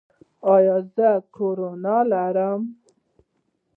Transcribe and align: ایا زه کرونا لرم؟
ایا 0.53 0.77
زه 0.95 1.09
کرونا 1.35 1.97
لرم؟ 2.11 2.61